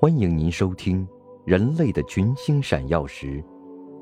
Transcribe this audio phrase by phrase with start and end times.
[0.00, 1.06] 欢迎您收听
[1.46, 3.42] 《人类的群星闪耀时》，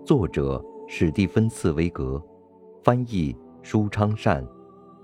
[0.04, 2.20] 作者史蒂芬·茨威格，
[2.82, 4.44] 翻译舒昌善，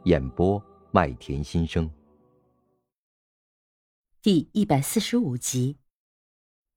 [0.05, 1.89] 演播麦田心声。
[4.23, 5.77] 第一百四十五集：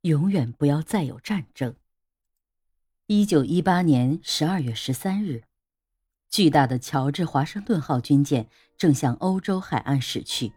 [0.01, 1.73] 永远不要再有战争。
[3.07, 5.43] 一九一八年十二月十三日，
[6.29, 8.47] 巨大的乔治华盛顿号军舰
[8.77, 10.51] 正向欧洲海岸驶去。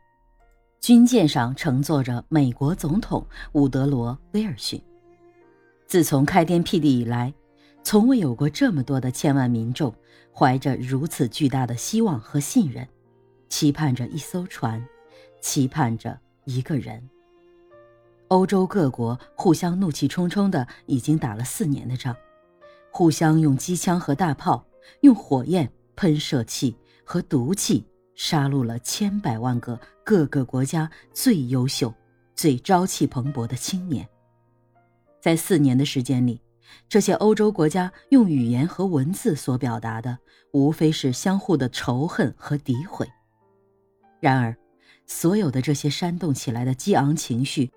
[0.85, 4.79] 军舰上乘坐着美国总统伍德罗·威尔逊。
[5.86, 7.32] 自从开天辟地以来，
[7.82, 9.95] 从未有过这么多的千万民众
[10.31, 12.86] 怀着如此巨大的希望和信任，
[13.49, 14.86] 期盼着一艘船，
[15.40, 17.09] 期盼着一个人。
[18.29, 22.14] 欧洲各国互相怒气冲冲的，已经打了四年的仗，
[22.93, 24.67] 互相用机枪和大炮，
[25.01, 27.87] 用火焰、喷射器和毒气。
[28.17, 31.93] 杀戮了千百万个各个国家最优秀、
[32.36, 34.06] 最朝气蓬勃的青年。
[35.19, 36.39] 在四年的时间里，
[36.89, 40.19] 这些欧洲国家用语言和文字所表达的，
[40.53, 43.09] 无非是相互的仇恨和诋毁。
[44.20, 44.55] 然而，
[45.06, 47.70] 所有的这些煽动起来的激昂情绪，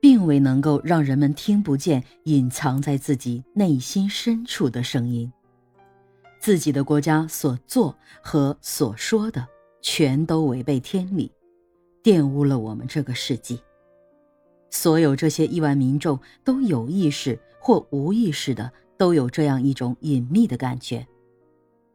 [0.00, 5.32] 并未能够让人们听不见隐藏在自己内心深处的声音。
[6.38, 9.48] 自己的国家所做和所说的。
[9.86, 11.30] 全都违背天理，
[12.04, 13.60] 玷污了我们这个世纪。
[14.70, 21.06] 所有这些亿万民众都有意识或无意识的，都有这样一种隐秘的感觉：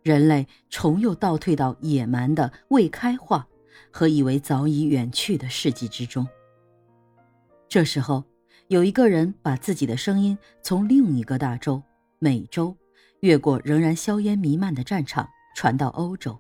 [0.02, 3.48] 人类重又倒退到野蛮的未开化
[3.92, 6.28] 和以为早已远去的世纪之中。
[7.68, 8.24] 这时候，
[8.70, 11.84] 有一个人把自己的声音从另一个大洲——
[12.18, 12.76] 美洲，
[13.20, 16.36] 越过仍然硝烟弥漫的战场，传到欧洲。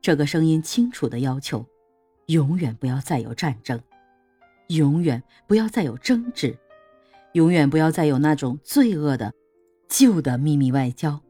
[0.00, 1.66] 这个声音清楚的要求：
[2.30, 3.80] 永远不要再有战争，
[4.68, 6.56] 永远不要再有争执，
[7.32, 9.32] 永远不要再有那种罪恶的
[9.88, 11.20] 旧的秘密外交。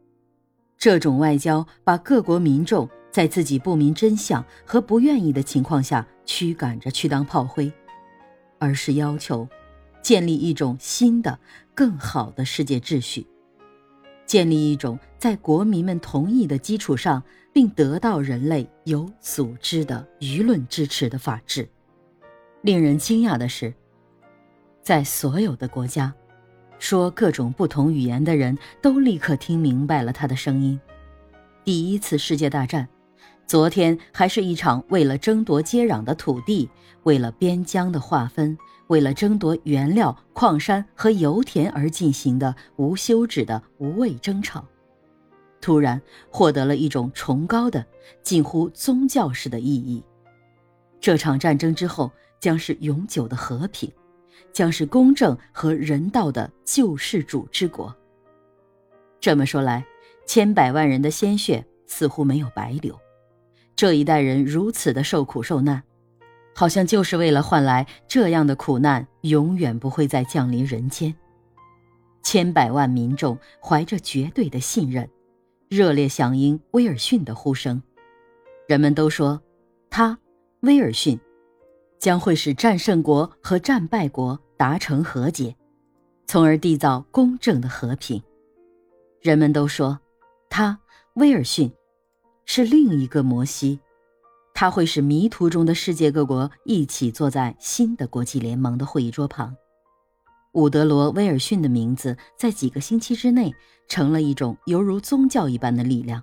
[0.77, 7.73] 这种外交把各国民众在自己不明真相和不愿意的情况下驱赶着去当炮灰，
[8.59, 9.49] 而是要求
[10.03, 11.39] 建立一种新的、
[11.75, 13.27] 更好的世界秩序。
[14.31, 17.21] 建立一种在国民们同意的基础上，
[17.53, 21.69] 并得到人类有组织的舆论支持的法治。
[22.63, 23.75] 令人惊讶的是，
[24.85, 26.15] 在所有的国家，
[26.79, 30.81] 说各种不同语言的人都立刻听明白了他的声音。
[31.65, 32.89] 第一次世界大战，
[33.51, 36.71] 昨天还是一场为了争夺接壤的土地、
[37.03, 38.57] 为了边疆的划分。
[38.87, 44.65] 为了争夺原料、矿山和油田而进行的无休止的无谓争吵，
[45.61, 46.01] 突然
[46.31, 47.85] 获得了一种崇高的、
[48.23, 50.01] 近乎宗教式的意义。
[51.01, 53.91] 这场战争之后将是永久的和平，
[54.53, 57.93] 将是公正和人道的救世主之国。
[59.19, 59.85] 这么说来，
[60.25, 62.97] 千百万人的鲜血似乎没有白流，
[63.81, 65.83] 这一代人如此的受苦受难。
[66.55, 71.15] 好像就是为了换来这样的苦难永远不会再降临人间。
[72.23, 75.09] 千百万民众怀着绝对的信任，
[75.71, 77.83] 热烈响应威尔逊的呼声。
[78.69, 79.41] 人们都说，
[79.89, 80.19] 他，
[80.61, 81.19] 威尔逊，
[81.99, 85.57] 将会使战胜国和战败国达成和解，
[86.27, 88.23] 从而缔造公正的和平。
[89.23, 89.99] 人们都说，
[90.51, 90.79] 他，
[91.15, 91.73] 威尔逊，
[92.53, 93.79] 是另一个摩西。
[94.53, 99.55] 他会使迷途中的世界各国一起坐在新的国际联盟的会议桌旁。
[100.55, 103.55] 伍德罗·威尔逊的名字在几个星期之内
[103.87, 106.21] 成了一种犹如宗教一般的力量，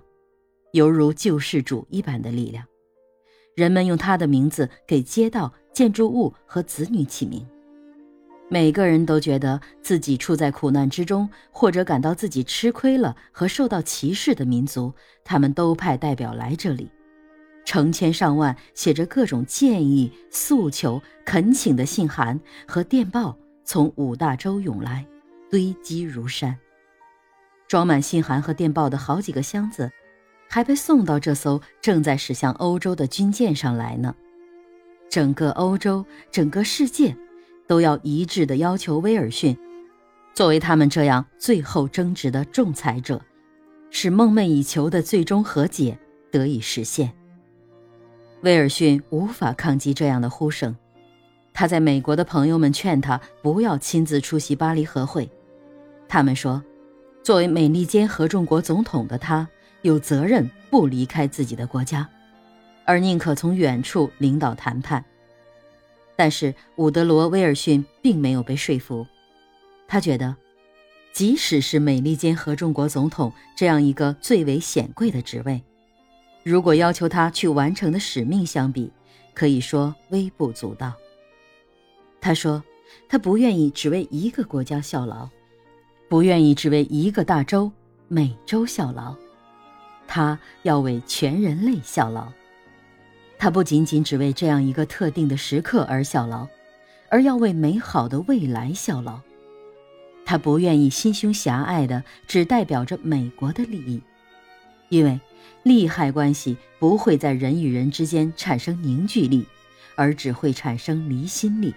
[0.72, 2.62] 犹如救世主一般的力量。
[3.56, 7.42] 人们用他的名字给街道、建筑物和子女起名。
[8.50, 16.90] 每个人都觉得自己处在苦难之中，或者感到自己吃亏了和受到歧视的民族，他们都派代表来这里。
[17.66, 25.04] 成千上万写着各种建议、诉求、恳请的信函和电报从五大洲涌来，
[25.50, 26.56] 堆积如山。
[27.66, 29.92] 装满信函和电报的好几个箱子，
[30.48, 34.14] 还被送到这艘正在驶向欧洲的军舰上来呢。
[35.10, 37.14] 整个欧洲，整个世界，
[37.68, 39.56] 都要一致地要求威尔逊，
[40.34, 43.20] 作为他们这样最后争执的仲裁者，
[43.90, 45.96] 使梦寐以求的最终和解
[46.32, 47.12] 得以实现。
[48.40, 50.74] 威尔逊无法抗击这样的呼声，
[51.52, 55.30] 他在美国的朋友们劝他不要亲自出席巴黎和会。
[56.08, 56.62] 他们说，
[57.22, 59.46] 作为美利坚合众国总统的他，
[59.82, 62.08] 有责任不离开自己的国家，
[62.86, 65.04] 而宁可从远处领导谈判。
[66.18, 69.06] 但是伍德罗·威尔逊并没有被说服，
[69.86, 70.34] 他觉得，
[71.12, 75.62] 即使是美利坚合众国总统这样一个最为显贵的职位，
[76.42, 78.90] 如果要求他去完成的使命相比，
[79.32, 80.92] 可以说微不足道。
[82.20, 82.60] 他说，
[83.08, 85.28] 他不愿意只为一个国家效劳，
[86.08, 87.70] 不愿意只为一个大洲——
[88.08, 89.14] 美洲效劳，
[90.08, 92.26] 他要为全人类效劳。
[93.38, 96.48] 他不仅仅只为这样一个特定的时刻而效劳，
[97.08, 99.20] 而要为美好的未来效劳。
[100.26, 104.02] 他不愿意心胸狭隘的只代表着美国的利益，
[104.88, 105.18] 因为
[105.62, 109.46] 利害关系不会在人与人之间产生凝聚力，
[109.94, 111.74] 而只会产生离心力。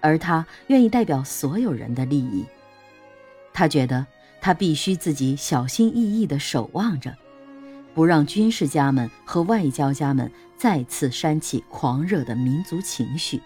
[0.00, 2.44] 而他愿意代表所有人的利益。
[3.52, 4.06] 他觉得
[4.40, 7.14] 他必须自己小心翼翼地守望着，
[7.94, 13.40] 不让军事家们和外交家们再次煽起狂热的民族情绪。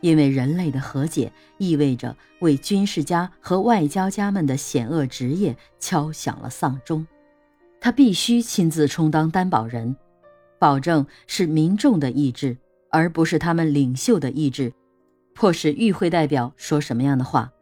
[0.00, 7.06] 因为人类的和解意味着为军事家和外交家们的险恶职业敲响了丧钟。
[7.80, 9.94] 他必须亲自充当担保人，
[10.58, 12.56] 保证是民众的意志，
[12.90, 14.72] 而不是他们领袖的意志。
[15.34, 17.52] 迫使与会代表说什么样的话，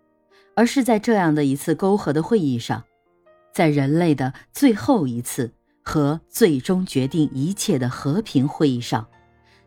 [0.56, 2.85] 而是在这样的一次沟合的会议上，
[3.53, 5.53] 在人类的最后一次
[5.88, 9.08] 和最终决定一切的和平会议上，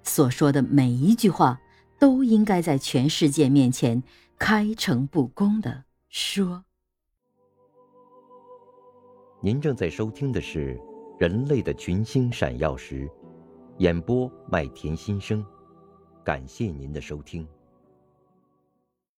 [0.03, 1.59] 所说的每一句话，
[1.97, 4.03] 都应该在全世界面前
[4.37, 6.63] 开诚布公的说。
[9.41, 10.75] 您正在收听的是
[11.19, 13.07] 《人类的群星闪耀时》，
[13.79, 15.43] 演播麦田心声，
[16.23, 17.47] 感谢您的收听。